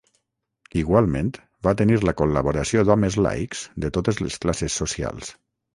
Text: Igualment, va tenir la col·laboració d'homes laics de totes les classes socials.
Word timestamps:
Igualment, 0.79 1.29
va 1.67 1.75
tenir 1.83 1.99
la 2.09 2.15
col·laboració 2.23 2.85
d'homes 2.89 3.21
laics 3.27 3.65
de 3.85 3.95
totes 4.01 4.25
les 4.27 4.45
classes 4.47 4.83
socials. 4.85 5.37